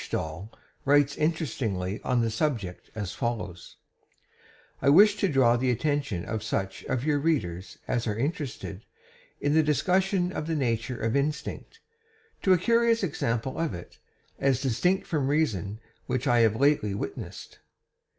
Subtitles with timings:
[0.09, 0.51] Dall
[0.83, 3.77] writes interestingly on this subject as follows:
[4.81, 8.83] "I wish to draw the attention of such of your readers as are interested
[9.39, 11.81] in the discussion of the nature of instinct,
[12.41, 13.99] to a curious example of it,
[14.39, 17.59] as distinct from reason, which I have lately witnessed.